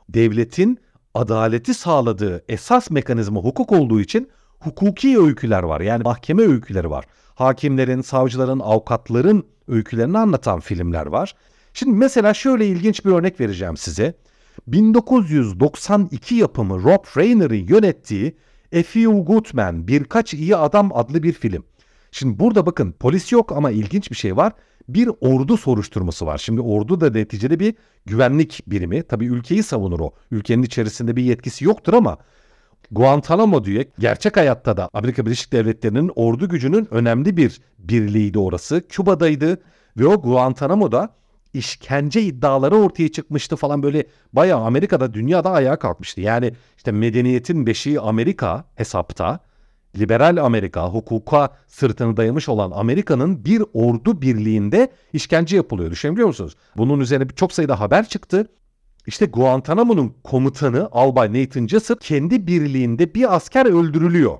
Devletin 0.08 0.78
adaleti 1.14 1.74
sağladığı 1.74 2.44
esas 2.48 2.90
mekanizma 2.90 3.40
hukuk 3.40 3.72
olduğu 3.72 4.00
için 4.00 4.30
hukuki 4.60 5.18
öyküler 5.20 5.62
var. 5.62 5.80
Yani 5.80 6.02
mahkeme 6.02 6.42
öyküleri 6.42 6.90
var. 6.90 7.04
Hakimlerin, 7.34 8.00
savcıların, 8.00 8.60
avukatların 8.60 9.46
öykülerini 9.68 10.18
anlatan 10.18 10.60
filmler 10.60 11.06
var. 11.06 11.34
Şimdi 11.74 11.92
mesela 11.96 12.34
şöyle 12.34 12.66
ilginç 12.66 13.04
bir 13.04 13.10
örnek 13.10 13.40
vereceğim 13.40 13.76
size. 13.76 14.14
1992 14.66 16.34
yapımı 16.34 16.82
Rob 16.82 17.16
Reiner'ın 17.16 17.54
yönettiği 17.54 18.36
A 18.74 18.82
Few 18.82 19.20
Good 19.20 19.46
Men, 19.54 19.88
Birkaç 19.88 20.34
İyi 20.34 20.56
Adam 20.56 20.90
adlı 20.94 21.22
bir 21.22 21.32
film. 21.32 21.64
Şimdi 22.10 22.38
burada 22.38 22.66
bakın 22.66 22.92
polis 22.92 23.32
yok 23.32 23.52
ama 23.52 23.70
ilginç 23.70 24.10
bir 24.10 24.16
şey 24.16 24.36
var. 24.36 24.52
Bir 24.88 25.10
ordu 25.20 25.56
soruşturması 25.56 26.26
var. 26.26 26.38
Şimdi 26.38 26.60
ordu 26.60 27.00
da 27.00 27.10
neticede 27.10 27.60
bir 27.60 27.74
güvenlik 28.06 28.62
birimi. 28.66 29.02
Tabii 29.02 29.26
ülkeyi 29.26 29.62
savunur 29.62 30.00
o. 30.00 30.10
Ülkenin 30.30 30.62
içerisinde 30.62 31.16
bir 31.16 31.22
yetkisi 31.22 31.64
yoktur 31.64 31.94
ama 31.94 32.18
Guantanamo 32.90 33.64
diye 33.64 33.90
gerçek 33.98 34.36
hayatta 34.36 34.76
da 34.76 34.90
Amerika 34.92 35.26
Birleşik 35.26 35.52
Devletleri'nin 35.52 36.12
ordu 36.16 36.48
gücünün 36.48 36.88
önemli 36.90 37.36
bir 37.36 37.60
birliğiydi 37.78 38.38
orası. 38.38 38.88
Küba'daydı 38.88 39.62
ve 39.96 40.06
o 40.06 40.22
Guantanamo'da 40.22 41.14
işkence 41.58 42.22
iddiaları 42.22 42.76
ortaya 42.76 43.08
çıkmıştı 43.08 43.56
falan 43.56 43.82
böyle 43.82 44.06
bayağı 44.32 44.60
Amerika'da 44.60 45.14
dünyada 45.14 45.50
ayağa 45.50 45.78
kalkmıştı. 45.78 46.20
Yani 46.20 46.52
işte 46.76 46.92
medeniyetin 46.92 47.66
beşiği 47.66 48.00
Amerika 48.00 48.64
hesapta 48.74 49.40
liberal 49.98 50.36
Amerika, 50.36 50.88
hukuka 50.88 51.48
sırtını 51.66 52.16
dayamış 52.16 52.48
olan 52.48 52.70
Amerika'nın 52.70 53.44
bir 53.44 53.62
ordu 53.72 54.22
birliğinde 54.22 54.92
işkence 55.12 55.56
yapılıyor. 55.56 55.90
Düşünebiliyor 55.90 56.28
musunuz? 56.28 56.56
Bunun 56.76 57.00
üzerine 57.00 57.28
çok 57.36 57.52
sayıda 57.52 57.80
haber 57.80 58.08
çıktı. 58.08 58.46
İşte 59.06 59.26
Guantanamo'nun 59.26 60.14
komutanı 60.24 60.88
Albay 60.92 61.32
Nathan 61.32 61.66
Jessup 61.66 62.00
kendi 62.00 62.46
birliğinde 62.46 63.14
bir 63.14 63.34
asker 63.36 63.66
öldürülüyor. 63.66 64.38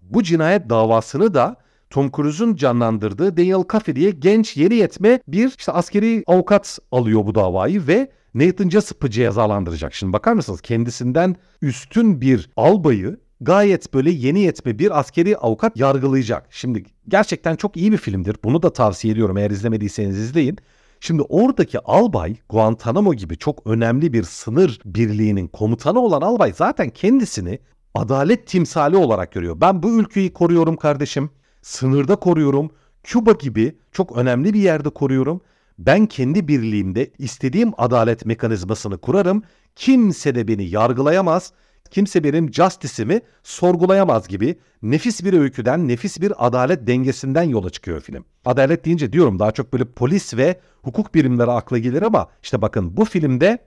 Bu 0.00 0.22
cinayet 0.22 0.70
davasını 0.70 1.34
da 1.34 1.56
Tom 1.90 2.10
Cruise'un 2.16 2.56
canlandırdığı 2.56 3.36
Daniel 3.36 3.64
Caffey 3.72 3.96
diye 3.96 4.10
genç 4.10 4.56
yeni 4.56 4.74
yetme 4.74 5.20
bir 5.28 5.54
işte 5.58 5.72
askeri 5.72 6.24
avukat 6.26 6.78
alıyor 6.92 7.26
bu 7.26 7.34
davayı 7.34 7.86
ve 7.86 8.10
Nathan 8.34 8.68
Jessup'ı 8.68 9.10
cezalandıracak. 9.10 9.94
Şimdi 9.94 10.12
bakar 10.12 10.32
mısınız 10.32 10.60
kendisinden 10.60 11.36
üstün 11.62 12.20
bir 12.20 12.50
albayı 12.56 13.20
gayet 13.40 13.94
böyle 13.94 14.10
yeni 14.10 14.40
yetme 14.40 14.78
bir 14.78 14.98
askeri 14.98 15.36
avukat 15.36 15.76
yargılayacak. 15.76 16.46
Şimdi 16.50 16.84
gerçekten 17.08 17.56
çok 17.56 17.76
iyi 17.76 17.92
bir 17.92 17.96
filmdir. 17.96 18.36
Bunu 18.44 18.62
da 18.62 18.72
tavsiye 18.72 19.12
ediyorum 19.12 19.36
eğer 19.36 19.50
izlemediyseniz 19.50 20.18
izleyin. 20.18 20.58
Şimdi 21.00 21.22
oradaki 21.22 21.78
albay 21.78 22.36
Guantanamo 22.48 23.14
gibi 23.14 23.38
çok 23.38 23.66
önemli 23.66 24.12
bir 24.12 24.22
sınır 24.22 24.80
birliğinin 24.84 25.48
komutanı 25.48 26.00
olan 26.00 26.20
albay 26.20 26.52
zaten 26.52 26.90
kendisini 26.90 27.58
adalet 27.94 28.46
timsali 28.46 28.96
olarak 28.96 29.32
görüyor. 29.32 29.60
Ben 29.60 29.82
bu 29.82 30.00
ülkeyi 30.00 30.32
koruyorum 30.32 30.76
kardeşim. 30.76 31.30
Sınırda 31.62 32.16
koruyorum. 32.16 32.70
Küba 33.02 33.32
gibi 33.32 33.78
çok 33.92 34.16
önemli 34.16 34.54
bir 34.54 34.60
yerde 34.60 34.90
koruyorum. 34.90 35.40
Ben 35.78 36.06
kendi 36.06 36.48
birliğimde 36.48 37.10
istediğim 37.18 37.72
adalet 37.78 38.26
mekanizmasını 38.26 38.98
kurarım. 38.98 39.42
Kimse 39.76 40.34
de 40.34 40.48
beni 40.48 40.64
yargılayamaz 40.64 41.52
kimse 41.90 42.24
benim 42.24 42.54
justice'imi 42.54 43.20
sorgulayamaz 43.42 44.28
gibi 44.28 44.58
nefis 44.82 45.24
bir 45.24 45.32
öyküden, 45.32 45.88
nefis 45.88 46.20
bir 46.20 46.46
adalet 46.46 46.86
dengesinden 46.86 47.42
yola 47.42 47.70
çıkıyor 47.70 48.00
film. 48.00 48.24
Adalet 48.44 48.84
deyince 48.84 49.12
diyorum 49.12 49.38
daha 49.38 49.52
çok 49.52 49.72
böyle 49.72 49.84
polis 49.84 50.36
ve 50.36 50.60
hukuk 50.82 51.14
birimleri 51.14 51.50
akla 51.50 51.78
gelir 51.78 52.02
ama 52.02 52.28
işte 52.42 52.62
bakın 52.62 52.96
bu 52.96 53.04
filmde 53.04 53.58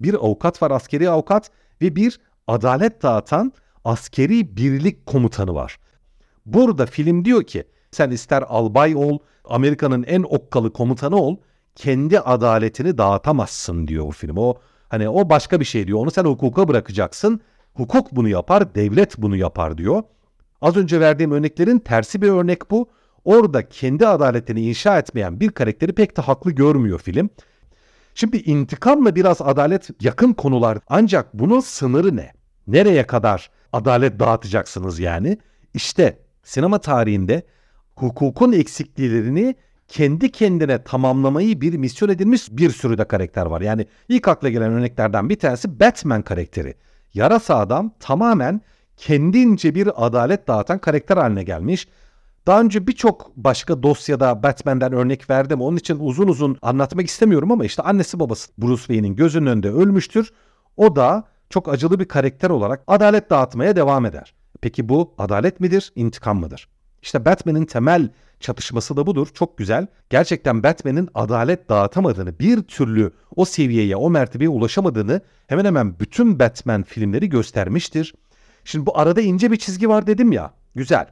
bir 0.00 0.14
avukat 0.14 0.62
var, 0.62 0.70
askeri 0.70 1.10
avukat 1.10 1.50
ve 1.82 1.96
bir 1.96 2.20
adalet 2.46 3.02
dağıtan 3.02 3.52
askeri 3.84 4.56
birlik 4.56 5.06
komutanı 5.06 5.54
var. 5.54 5.78
Burada 6.52 6.86
film 6.86 7.24
diyor 7.24 7.42
ki 7.42 7.64
sen 7.90 8.10
ister 8.10 8.44
albay 8.48 8.96
ol, 8.96 9.18
Amerika'nın 9.44 10.02
en 10.02 10.22
okkalı 10.22 10.72
komutanı 10.72 11.16
ol, 11.16 11.36
kendi 11.74 12.20
adaletini 12.20 12.98
dağıtamazsın 12.98 13.88
diyor 13.88 14.06
bu 14.06 14.10
film. 14.10 14.36
O 14.36 14.54
hani 14.88 15.08
o 15.08 15.28
başka 15.28 15.60
bir 15.60 15.64
şey 15.64 15.86
diyor. 15.86 15.98
Onu 15.98 16.10
sen 16.10 16.24
hukuka 16.24 16.68
bırakacaksın. 16.68 17.40
Hukuk 17.74 18.12
bunu 18.12 18.28
yapar, 18.28 18.74
devlet 18.74 19.18
bunu 19.18 19.36
yapar 19.36 19.78
diyor. 19.78 20.02
Az 20.60 20.76
önce 20.76 21.00
verdiğim 21.00 21.32
örneklerin 21.32 21.78
tersi 21.78 22.22
bir 22.22 22.28
örnek 22.28 22.70
bu. 22.70 22.88
Orada 23.24 23.68
kendi 23.68 24.06
adaletini 24.06 24.60
inşa 24.60 24.98
etmeyen 24.98 25.40
bir 25.40 25.50
karakteri 25.50 25.92
pek 25.92 26.16
de 26.16 26.22
haklı 26.22 26.50
görmüyor 26.50 26.98
film. 26.98 27.30
Şimdi 28.14 28.36
intikamla 28.36 29.16
biraz 29.16 29.42
adalet 29.42 29.90
yakın 30.00 30.32
konular 30.32 30.78
ancak 30.88 31.34
bunun 31.34 31.60
sınırı 31.60 32.16
ne? 32.16 32.32
Nereye 32.66 33.06
kadar 33.06 33.50
adalet 33.72 34.20
dağıtacaksınız 34.20 34.98
yani? 34.98 35.38
İşte 35.74 36.18
sinema 36.48 36.78
tarihinde 36.78 37.42
hukukun 37.94 38.52
eksikliklerini 38.52 39.54
kendi 39.88 40.32
kendine 40.32 40.82
tamamlamayı 40.82 41.60
bir 41.60 41.74
misyon 41.74 42.08
edilmiş 42.08 42.48
bir 42.50 42.70
sürü 42.70 42.98
de 42.98 43.04
karakter 43.04 43.46
var. 43.46 43.60
Yani 43.60 43.86
ilk 44.08 44.28
akla 44.28 44.48
gelen 44.48 44.72
örneklerden 44.72 45.28
bir 45.28 45.38
tanesi 45.38 45.80
Batman 45.80 46.22
karakteri 46.22 46.74
yarasa 47.14 47.58
adam 47.58 47.92
tamamen 48.00 48.60
kendince 48.96 49.74
bir 49.74 50.06
adalet 50.06 50.48
dağıtan 50.48 50.78
karakter 50.78 51.16
haline 51.16 51.42
gelmiş. 51.42 51.88
Daha 52.46 52.60
önce 52.60 52.86
birçok 52.86 53.36
başka 53.36 53.82
dosyada 53.82 54.42
Batman'den 54.42 54.92
örnek 54.92 55.30
verdim. 55.30 55.60
Onun 55.60 55.76
için 55.76 55.98
uzun 56.00 56.28
uzun 56.28 56.58
anlatmak 56.62 57.06
istemiyorum 57.06 57.52
ama 57.52 57.64
işte 57.64 57.82
annesi 57.82 58.20
babası 58.20 58.50
Bruce 58.58 58.82
Wayne'in 58.82 59.16
gözünün 59.16 59.46
önünde 59.46 59.70
ölmüştür. 59.70 60.32
O 60.76 60.96
da 60.96 61.24
çok 61.50 61.68
acılı 61.68 61.98
bir 62.00 62.08
karakter 62.08 62.50
olarak 62.50 62.82
adalet 62.86 63.30
dağıtmaya 63.30 63.76
devam 63.76 64.06
eder. 64.06 64.37
Peki 64.60 64.88
bu 64.88 65.14
adalet 65.18 65.60
midir, 65.60 65.92
intikam 65.94 66.40
mıdır? 66.40 66.68
İşte 67.02 67.24
Batman'in 67.24 67.64
temel 67.64 68.08
çatışması 68.40 68.96
da 68.96 69.06
budur. 69.06 69.28
Çok 69.34 69.58
güzel. 69.58 69.86
Gerçekten 70.10 70.62
Batman'in 70.62 71.08
adalet 71.14 71.68
dağıtamadığını, 71.68 72.38
bir 72.38 72.62
türlü 72.62 73.12
o 73.36 73.44
seviyeye, 73.44 73.96
o 73.96 74.10
mertebeye 74.10 74.48
ulaşamadığını 74.48 75.20
hemen 75.46 75.64
hemen 75.64 76.00
bütün 76.00 76.38
Batman 76.38 76.82
filmleri 76.82 77.28
göstermiştir. 77.28 78.14
Şimdi 78.64 78.86
bu 78.86 78.98
arada 78.98 79.20
ince 79.20 79.52
bir 79.52 79.56
çizgi 79.56 79.88
var 79.88 80.06
dedim 80.06 80.32
ya. 80.32 80.52
Güzel. 80.74 81.06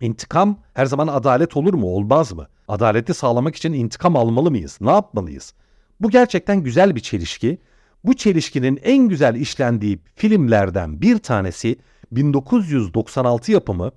İntikam 0.00 0.58
her 0.74 0.86
zaman 0.86 1.06
adalet 1.06 1.56
olur 1.56 1.74
mu? 1.74 1.86
Olmaz 1.86 2.32
mı? 2.32 2.48
Adaleti 2.68 3.14
sağlamak 3.14 3.56
için 3.56 3.72
intikam 3.72 4.16
almalı 4.16 4.50
mıyız? 4.50 4.78
Ne 4.80 4.90
yapmalıyız? 4.90 5.54
Bu 6.00 6.10
gerçekten 6.10 6.62
güzel 6.62 6.94
bir 6.96 7.00
çelişki. 7.00 7.58
Bu 8.04 8.14
çelişkinin 8.14 8.80
en 8.82 9.08
güzel 9.08 9.34
işlendiği 9.34 9.98
filmlerden 10.16 11.00
bir 11.00 11.18
tanesi 11.18 11.76
1996 12.12 13.52
yapımı 13.52 13.90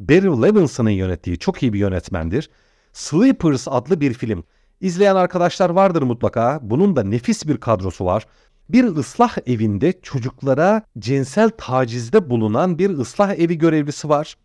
Barry 0.00 0.42
Levinson'ın 0.42 0.90
yönettiği 0.90 1.38
çok 1.38 1.62
iyi 1.62 1.72
bir 1.72 1.78
yönetmendir. 1.78 2.50
Sleepers 2.92 3.68
adlı 3.68 4.00
bir 4.00 4.14
film. 4.14 4.44
İzleyen 4.80 5.16
arkadaşlar 5.16 5.70
vardır 5.70 6.02
mutlaka. 6.02 6.58
Bunun 6.62 6.96
da 6.96 7.02
nefis 7.02 7.46
bir 7.46 7.56
kadrosu 7.56 8.04
var. 8.04 8.26
Bir 8.68 8.84
ıslah 8.84 9.36
evinde 9.46 10.00
çocuklara 10.02 10.82
cinsel 10.98 11.50
tacizde 11.58 12.30
bulunan 12.30 12.78
bir 12.78 12.90
ıslah 12.90 13.34
evi 13.34 13.58
görevlisi 13.58 14.08
var. 14.08 14.36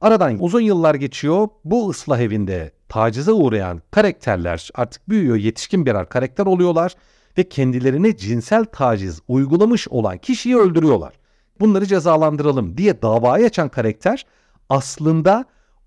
Aradan 0.00 0.36
uzun 0.40 0.60
yıllar 0.60 0.94
geçiyor. 0.94 1.48
Bu 1.64 1.90
ıslah 1.90 2.20
evinde 2.20 2.72
tacize 2.88 3.32
uğrayan 3.32 3.82
karakterler 3.90 4.70
artık 4.74 5.08
büyüyor, 5.08 5.36
yetişkin 5.36 5.86
birer 5.86 6.08
karakter 6.08 6.46
oluyorlar 6.46 6.94
ve 7.38 7.48
kendilerine 7.48 8.16
cinsel 8.16 8.64
taciz 8.64 9.20
uygulamış 9.28 9.88
olan 9.88 10.18
kişiyi 10.18 10.56
öldürüyorlar. 10.56 11.14
Bunları 11.60 11.86
cezalandıralım 11.86 12.76
diye 12.76 13.02
davayı 13.02 13.46
açan 13.46 13.68
karakter 13.68 14.26
aslında 14.68 15.44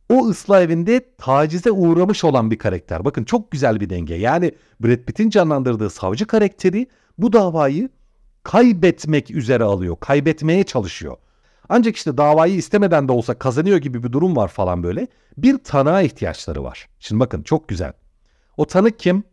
o 0.09 0.27
ıslah 0.27 0.61
evinde 0.61 1.05
tacize 1.17 1.71
uğramış 1.71 2.23
olan 2.23 2.51
bir 2.51 2.57
karakter. 2.57 3.05
Bakın 3.05 3.23
çok 3.23 3.51
güzel 3.51 3.79
bir 3.79 3.89
denge. 3.89 4.15
Yani 4.15 4.51
Brad 4.79 4.97
Pitt'in 5.05 5.29
canlandırdığı 5.29 5.89
savcı 5.89 6.27
karakteri 6.27 6.87
bu 7.17 7.33
davayı 7.33 7.89
kaybetmek 8.43 9.31
üzere 9.31 9.63
alıyor. 9.63 9.97
Kaybetmeye 9.99 10.63
çalışıyor. 10.63 11.17
Ancak 11.69 11.95
işte 11.95 12.17
davayı 12.17 12.55
istemeden 12.55 13.07
de 13.07 13.11
olsa 13.11 13.33
kazanıyor 13.33 13.77
gibi 13.77 14.03
bir 14.03 14.11
durum 14.11 14.35
var 14.35 14.47
falan 14.47 14.83
böyle. 14.83 15.07
Bir 15.37 15.57
tanığa 15.57 16.01
ihtiyaçları 16.01 16.63
var. 16.63 16.89
Şimdi 16.99 17.19
bakın 17.19 17.43
çok 17.43 17.67
güzel. 17.67 17.93
O 18.57 18.65
tanık 18.65 18.99
kim? 18.99 19.23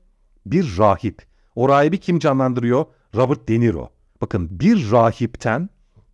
Bir 0.47 0.79
rahip. 0.79 1.23
O 1.57 1.69
rahibi 1.69 1.99
kim 1.99 2.19
canlandırıyor? 2.19 2.85
Robert 3.15 3.49
De 3.49 3.61
Niro. 3.61 3.91
Bakın 4.21 4.61
bir 4.61 4.91
rahipten 4.91 5.69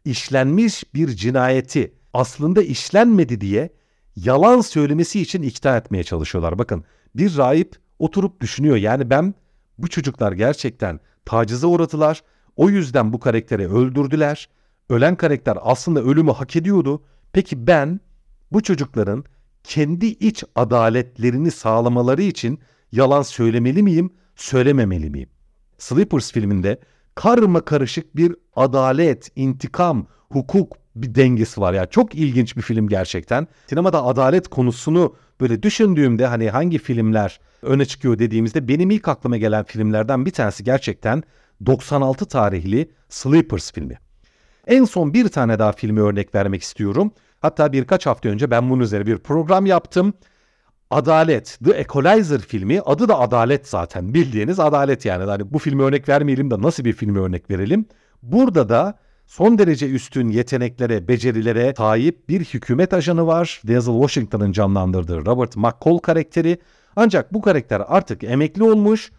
işlenmiş 0.04 0.94
bir 0.94 1.08
cinayeti 1.08 1.94
aslında 2.14 2.62
işlenmedi 2.62 3.40
diye 3.40 3.72
yalan 4.16 4.61
söylemesi 4.61 5.20
için 5.20 5.42
ikna 5.42 5.76
etmeye 5.76 6.04
çalışıyorlar. 6.04 6.58
Bakın 6.58 6.84
bir 7.14 7.37
rahip 7.37 7.76
oturup 7.99 8.40
düşünüyor. 8.40 8.76
Yani 8.76 9.11
ben 9.11 9.34
bu 9.78 9.88
çocuklar 9.88 10.32
gerçekten 10.32 11.00
tacize 11.25 11.66
uğradılar. 11.66 12.22
O 12.56 12.68
yüzden 12.70 13.12
bu 13.12 13.20
karakteri 13.20 13.68
öldürdüler. 13.68 14.49
Ölen 14.88 15.16
karakter 15.16 15.58
aslında 15.61 16.02
ölümü 16.02 16.30
hak 16.30 16.56
ediyordu. 16.56 17.02
Peki 17.32 17.66
ben 17.66 18.00
bu 18.52 18.62
çocukların 18.62 19.25
kendi 19.64 20.06
iç 20.06 20.44
adaletlerini 20.54 21.50
sağlamaları 21.50 22.22
için 22.22 22.58
yalan 22.92 23.22
söylemeli 23.22 23.82
miyim, 23.82 24.11
söylememeli 24.36 25.10
miyim? 25.10 25.28
Sleepers 25.78 26.32
filminde 26.32 26.80
karma 27.14 27.60
karışık 27.60 28.16
bir 28.16 28.36
adalet, 28.56 29.30
intikam, 29.36 30.06
hukuk 30.32 30.76
bir 30.96 31.14
dengesi 31.14 31.60
var 31.60 31.72
ya. 31.72 31.86
Çok 31.86 32.14
ilginç 32.14 32.56
bir 32.56 32.62
film 32.62 32.88
gerçekten. 32.88 33.46
Sinemada 33.66 34.04
adalet 34.04 34.48
konusunu 34.48 35.16
böyle 35.40 35.62
düşündüğümde 35.62 36.26
hani 36.26 36.50
hangi 36.50 36.78
filmler 36.78 37.40
öne 37.62 37.84
çıkıyor 37.84 38.18
dediğimizde 38.18 38.68
benim 38.68 38.90
ilk 38.90 39.08
aklıma 39.08 39.36
gelen 39.36 39.64
filmlerden 39.64 40.26
bir 40.26 40.30
tanesi 40.30 40.64
gerçekten 40.64 41.22
96 41.66 42.26
tarihli 42.26 42.90
Sleepers 43.08 43.72
filmi. 43.72 43.98
En 44.66 44.84
son 44.84 45.14
bir 45.14 45.28
tane 45.28 45.58
daha 45.58 45.72
filmi 45.72 46.00
örnek 46.00 46.34
vermek 46.34 46.62
istiyorum. 46.62 47.12
Hatta 47.40 47.72
birkaç 47.72 48.06
hafta 48.06 48.28
önce 48.28 48.50
ben 48.50 48.70
bunun 48.70 48.82
üzerine 48.82 49.06
bir 49.06 49.18
program 49.18 49.66
yaptım. 49.66 50.14
Adalet, 50.92 51.58
The 51.64 51.70
Equalizer 51.72 52.40
filmi 52.40 52.80
adı 52.80 53.08
da 53.08 53.18
Adalet 53.18 53.68
zaten 53.68 54.14
bildiğiniz 54.14 54.61
Adalet 54.61 55.04
yani. 55.04 55.25
Hani 55.25 55.52
bu 55.52 55.58
filmi 55.58 55.82
örnek 55.82 56.08
vermeyelim 56.08 56.50
de 56.50 56.62
nasıl 56.62 56.84
bir 56.84 56.92
filmi 56.92 57.18
örnek 57.18 57.50
verelim. 57.50 57.87
Burada 58.22 58.68
da 58.68 58.99
son 59.26 59.58
derece 59.58 59.90
üstün 59.90 60.28
yeteneklere, 60.28 61.08
becerilere 61.08 61.75
sahip 61.76 62.28
bir 62.28 62.40
hükümet 62.44 62.92
ajanı 62.92 63.26
var. 63.26 63.62
Denzel 63.68 63.94
Washington'ın 63.94 64.52
canlandırdığı 64.52 65.26
Robert 65.26 65.56
McCall 65.56 65.99
karakteri. 65.99 66.58
Ancak 66.96 67.34
bu 67.34 67.42
karakter 67.42 67.82
artık 67.87 68.25
emekli 68.25 68.62
olmuş 68.62 69.12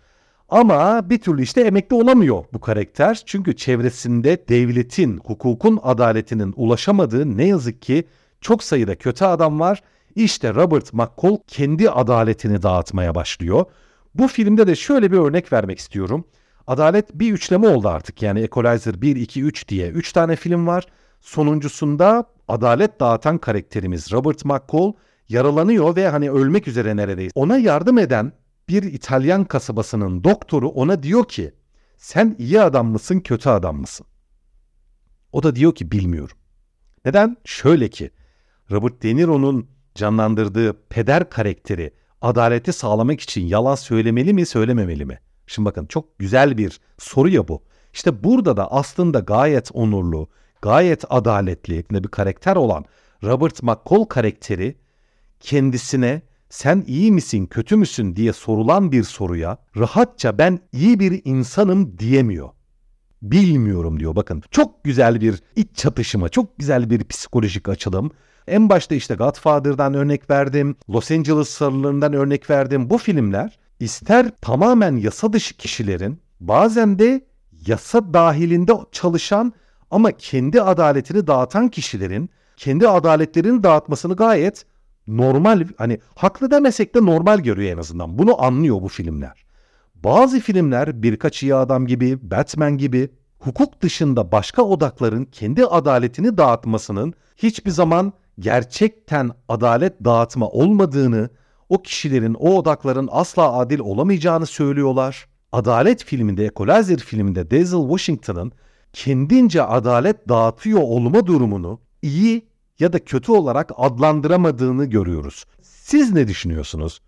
ama 0.50 1.10
bir 1.10 1.22
türlü 1.22 1.42
işte 1.42 1.62
emekli 1.62 1.96
olamıyor 1.96 2.44
bu 2.54 2.60
karakter. 2.60 3.22
Çünkü 3.26 3.56
çevresinde 3.56 4.48
devletin, 4.50 5.18
hukukun, 5.26 5.80
adaletinin 5.84 6.54
ulaşamadığı 6.56 7.38
ne 7.38 7.48
yazık 7.48 7.82
ki 7.82 8.08
çok 8.42 8.64
sayıda 8.64 8.96
kötü 8.96 9.26
adam 9.26 9.60
var. 9.60 9.82
İşte 10.16 10.54
Robert 10.54 10.94
McCall 10.94 11.38
kendi 11.48 11.90
adaletini 11.90 12.62
dağıtmaya 12.62 13.16
başlıyor. 13.16 13.66
Bu 14.16 14.28
filmde 14.28 14.68
de 14.68 14.76
şöyle 14.76 15.12
bir 15.12 15.18
örnek 15.18 15.54
vermek 15.54 15.80
istiyorum. 15.80 16.26
Adalet 16.68 17.14
bir 17.14 17.34
üçleme 17.34 17.68
oldu 17.68 17.88
artık 17.88 18.22
yani 18.22 18.40
Equalizer 18.40 19.02
1, 19.02 19.16
2, 19.16 19.44
3 19.44 19.68
diye 19.68 19.90
3 19.90 20.12
tane 20.14 20.36
film 20.36 20.68
var. 20.68 20.86
Sonuncusunda 21.22 22.26
adalet 22.48 23.00
dağıtan 23.00 23.38
karakterimiz 23.38 24.12
Robert 24.12 24.46
McCall 24.46 24.94
yaralanıyor 25.30 25.96
ve 25.96 26.08
hani 26.08 26.32
ölmek 26.32 26.68
üzere 26.68 26.96
neredeyiz. 26.96 27.32
Ona 27.36 27.58
yardım 27.58 27.98
eden 27.98 28.32
bir 28.70 28.84
İtalyan 28.84 29.46
kasabasının 29.46 30.24
doktoru 30.24 30.70
ona 30.70 31.04
diyor 31.04 31.28
ki 31.28 31.54
sen 31.98 32.36
iyi 32.40 32.62
adam 32.62 32.88
mısın 32.88 33.20
kötü 33.20 33.50
adam 33.50 33.78
mısın? 33.78 34.06
O 35.32 35.44
da 35.44 35.56
diyor 35.56 35.76
ki 35.76 35.92
bilmiyorum. 35.92 36.38
Neden? 37.06 37.38
Şöyle 37.46 37.90
ki 37.90 38.12
Robert 38.72 39.04
De 39.04 39.16
Niro'nun 39.16 39.73
canlandırdığı 39.96 40.88
peder 40.90 41.30
karakteri 41.30 41.94
adaleti 42.22 42.74
sağlamak 42.74 43.22
için 43.22 43.46
yalan 43.46 43.76
söylemeli 43.76 44.34
mi 44.34 44.46
söylememeli 44.46 45.06
mi? 45.06 45.20
Şimdi 45.48 45.66
bakın 45.66 45.86
çok 45.86 46.20
güzel 46.20 46.58
bir 46.58 46.80
soru 46.98 47.30
ya 47.30 47.48
bu. 47.48 47.64
İşte 47.94 48.24
burada 48.24 48.58
da 48.58 48.72
aslında 48.72 49.20
gayet 49.20 49.70
onurlu, 49.74 50.30
gayet 50.62 51.04
adaletli 51.10 51.86
bir 51.90 52.08
karakter 52.08 52.56
olan 52.56 52.86
Robert 53.24 53.64
McCall 53.64 54.06
karakteri 54.06 54.76
kendisine 55.40 56.22
sen 56.50 56.84
iyi 56.88 57.12
misin, 57.12 57.46
kötü 57.46 57.76
müsün 57.76 58.16
diye 58.16 58.34
sorulan 58.34 58.92
bir 58.92 59.04
soruya 59.04 59.58
rahatça 59.78 60.38
ben 60.38 60.60
iyi 60.72 61.00
bir 61.00 61.22
insanım 61.26 62.00
diyemiyor. 62.00 62.50
Bilmiyorum 63.22 64.00
diyor 64.00 64.16
bakın. 64.16 64.44
Çok 64.52 64.84
güzel 64.84 65.22
bir 65.22 65.44
iç 65.56 65.68
çatışma, 65.76 66.30
çok 66.30 66.58
güzel 66.58 66.90
bir 66.90 67.04
psikolojik 67.04 67.70
açılım. 67.70 68.12
En 68.48 68.70
başta 68.70 68.96
işte 68.96 69.16
Godfather'dan 69.16 69.94
örnek 69.94 70.30
verdim, 70.30 70.76
Los 70.90 71.12
Angeles 71.12 71.50
sarılarından 71.50 72.14
örnek 72.14 72.50
verdim. 72.50 72.90
Bu 72.90 72.98
filmler 72.98 73.60
ister 73.80 74.32
tamamen 74.42 74.96
yasa 74.96 75.34
dışı 75.34 75.58
kişilerin 75.58 76.22
bazen 76.40 77.00
de 77.00 77.26
yasa 77.68 78.14
dahilinde 78.14 78.74
çalışan 78.92 79.54
ama 79.92 80.12
kendi 80.12 80.62
adaletini 80.62 81.28
dağıtan 81.28 81.70
kişilerin 81.70 82.30
kendi 82.58 82.88
adaletlerini 82.88 83.64
dağıtmasını 83.64 84.16
gayet 84.16 84.66
normal 85.08 85.68
hani 85.78 86.00
haklı 86.16 86.52
demesek 86.52 86.96
de 86.96 87.06
normal 87.06 87.40
görüyor 87.40 87.74
en 87.74 87.78
azından. 87.78 88.18
Bunu 88.18 88.44
anlıyor 88.44 88.82
bu 88.82 88.88
filmler. 88.88 89.46
Bazı 89.96 90.40
filmler 90.40 91.04
birkaç 91.04 91.44
iyi 91.44 91.56
adam 91.56 91.88
gibi, 91.88 92.32
Batman 92.32 92.78
gibi 92.78 93.10
hukuk 93.40 93.82
dışında 93.82 94.32
başka 94.32 94.62
odakların 94.62 95.26
kendi 95.26 95.66
adaletini 95.66 96.38
dağıtmasının 96.38 97.14
hiçbir 97.38 97.72
zaman 97.72 98.14
gerçekten 98.40 99.32
adalet 99.50 100.06
dağıtma 100.06 100.50
olmadığını, 100.50 101.30
o 101.70 101.82
kişilerin, 101.82 102.34
o 102.34 102.58
odakların 102.58 103.10
asla 103.12 103.58
adil 103.58 103.80
olamayacağını 103.80 104.46
söylüyorlar. 104.46 105.28
Adalet 105.52 106.04
filminde, 106.04 106.46
Equalizer 106.46 107.00
filminde 107.00 107.52
Denzel 107.52 107.82
Washington'ın 107.82 108.52
kendince 108.94 109.64
adalet 109.64 110.30
dağıtıyor 110.30 110.82
olma 110.82 111.26
durumunu 111.26 111.80
iyi 112.02 112.48
ya 112.80 112.94
da 112.94 113.00
kötü 113.00 113.32
olarak 113.32 113.72
adlandıramadığını 113.78 114.86
görüyoruz. 114.86 115.46
Siz 115.62 116.14
ne 116.14 116.28
düşünüyorsunuz? 116.28 117.02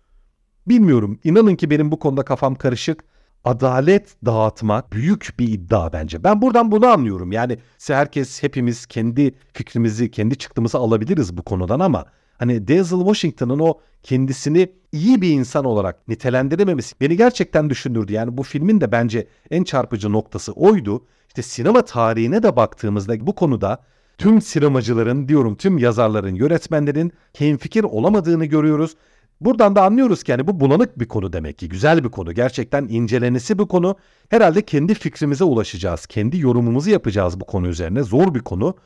Bilmiyorum. 0.68 1.18
İnanın 1.24 1.56
ki 1.56 1.70
benim 1.70 1.90
bu 1.92 1.98
konuda 1.98 2.22
kafam 2.22 2.54
karışık. 2.54 3.04
Adalet 3.46 4.16
dağıtmak 4.24 4.92
büyük 4.92 5.34
bir 5.38 5.48
iddia 5.48 5.92
bence. 5.92 6.24
Ben 6.24 6.42
buradan 6.42 6.72
bunu 6.72 6.86
anlıyorum. 6.86 7.32
Yani 7.32 7.58
herkes 7.86 8.42
hepimiz 8.42 8.86
kendi 8.86 9.34
fikrimizi, 9.52 10.10
kendi 10.10 10.36
çıktığımızı 10.36 10.78
alabiliriz 10.78 11.36
bu 11.36 11.42
konudan 11.42 11.80
ama 11.80 12.04
hani 12.38 12.68
Denzel 12.68 12.98
Washington'ın 12.98 13.58
o 13.58 13.74
kendisini 14.02 14.72
iyi 14.92 15.22
bir 15.22 15.30
insan 15.30 15.64
olarak 15.64 16.08
nitelendirememesi 16.08 16.94
beni 17.00 17.16
gerçekten 17.16 17.70
düşündürdü. 17.70 18.12
Yani 18.12 18.36
bu 18.36 18.42
filmin 18.42 18.80
de 18.80 18.92
bence 18.92 19.28
en 19.50 19.64
çarpıcı 19.64 20.12
noktası 20.12 20.52
oydu. 20.52 21.04
İşte 21.28 21.42
sinema 21.42 21.84
tarihine 21.84 22.42
de 22.42 22.56
baktığımızda 22.56 23.26
bu 23.26 23.34
konuda 23.34 23.82
tüm 24.18 24.42
sinemacıların 24.42 25.28
diyorum 25.28 25.54
tüm 25.54 25.78
yazarların, 25.78 26.34
yönetmenlerin 26.34 27.12
hemfikir 27.38 27.84
olamadığını 27.84 28.44
görüyoruz. 28.44 28.96
Buradan 29.40 29.76
da 29.76 29.84
anlıyoruz 29.84 30.22
ki 30.22 30.30
yani 30.30 30.46
bu 30.46 30.60
bulanık 30.60 30.98
bir 30.98 31.08
konu 31.08 31.32
demek 31.32 31.58
ki. 31.58 31.68
Güzel 31.68 32.04
bir 32.04 32.08
konu. 32.08 32.32
Gerçekten 32.32 32.84
incelenesi 32.88 33.58
bir 33.58 33.66
konu. 33.66 33.96
Herhalde 34.28 34.62
kendi 34.62 34.94
fikrimize 34.94 35.44
ulaşacağız. 35.44 36.06
Kendi 36.06 36.38
yorumumuzu 36.38 36.90
yapacağız 36.90 37.40
bu 37.40 37.44
konu 37.44 37.68
üzerine. 37.68 38.02
Zor 38.02 38.34
bir 38.34 38.40
konu. 38.40 38.76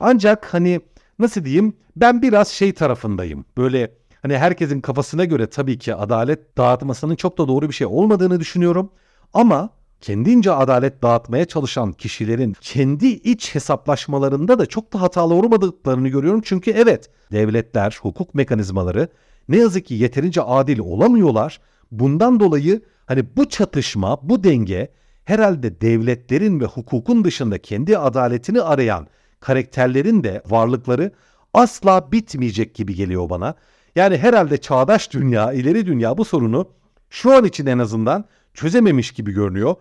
Ancak 0.00 0.54
hani 0.54 0.80
nasıl 1.18 1.44
diyeyim 1.44 1.74
ben 1.96 2.22
biraz 2.22 2.48
şey 2.48 2.72
tarafındayım. 2.72 3.44
Böyle 3.56 3.92
hani 4.22 4.38
herkesin 4.38 4.80
kafasına 4.80 5.24
göre 5.24 5.46
tabii 5.46 5.78
ki 5.78 5.94
adalet 5.94 6.56
dağıtmasının 6.58 7.16
çok 7.16 7.38
da 7.38 7.48
doğru 7.48 7.68
bir 7.68 7.74
şey 7.74 7.86
olmadığını 7.86 8.40
düşünüyorum. 8.40 8.90
Ama 9.34 9.70
kendince 10.00 10.52
adalet 10.52 11.02
dağıtmaya 11.02 11.44
çalışan 11.44 11.92
kişilerin 11.92 12.56
kendi 12.60 13.06
iç 13.06 13.54
hesaplaşmalarında 13.54 14.58
da 14.58 14.66
çok 14.66 14.92
da 14.92 15.00
hatalı 15.00 15.34
olmadıklarını 15.34 16.08
görüyorum. 16.08 16.40
Çünkü 16.44 16.70
evet 16.70 17.10
devletler, 17.32 17.98
hukuk 18.02 18.34
mekanizmaları 18.34 19.08
ne 19.48 19.56
yazık 19.56 19.86
ki 19.86 19.94
yeterince 19.94 20.42
adil 20.42 20.78
olamıyorlar. 20.78 21.60
Bundan 21.90 22.40
dolayı 22.40 22.82
hani 23.06 23.24
bu 23.36 23.48
çatışma, 23.48 24.18
bu 24.22 24.44
denge 24.44 24.92
herhalde 25.24 25.80
devletlerin 25.80 26.60
ve 26.60 26.64
hukukun 26.64 27.24
dışında 27.24 27.58
kendi 27.58 27.98
adaletini 27.98 28.62
arayan 28.62 29.06
karakterlerin 29.40 30.24
de 30.24 30.42
varlıkları 30.46 31.12
asla 31.54 32.12
bitmeyecek 32.12 32.74
gibi 32.74 32.94
geliyor 32.94 33.30
bana. 33.30 33.54
Yani 33.96 34.18
herhalde 34.18 34.56
çağdaş 34.56 35.12
dünya, 35.12 35.52
ileri 35.52 35.86
dünya 35.86 36.18
bu 36.18 36.24
sorunu 36.24 36.68
şu 37.10 37.32
an 37.32 37.44
için 37.44 37.66
en 37.66 37.78
azından 37.78 38.24
çözememiş 38.54 39.10
gibi 39.10 39.32
görünüyor. 39.32 39.74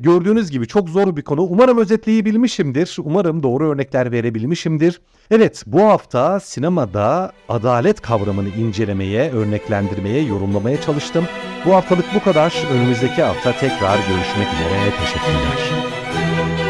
Gördüğünüz 0.00 0.50
gibi 0.50 0.66
çok 0.66 0.88
zor 0.88 1.16
bir 1.16 1.22
konu. 1.22 1.42
Umarım 1.42 1.78
özetleyebilmişimdir. 1.78 2.96
Umarım 3.04 3.42
doğru 3.42 3.70
örnekler 3.70 4.12
verebilmişimdir. 4.12 5.00
Evet 5.30 5.62
bu 5.66 5.82
hafta 5.82 6.40
sinemada 6.40 7.32
adalet 7.48 8.00
kavramını 8.00 8.48
incelemeye, 8.48 9.30
örneklendirmeye, 9.30 10.22
yorumlamaya 10.22 10.80
çalıştım. 10.80 11.24
Bu 11.66 11.74
haftalık 11.74 12.06
bu 12.14 12.24
kadar. 12.24 12.64
Önümüzdeki 12.72 13.22
hafta 13.22 13.52
tekrar 13.52 13.96
görüşmek 13.96 14.48
üzere. 14.54 14.90
Teşekkürler. 15.00 16.69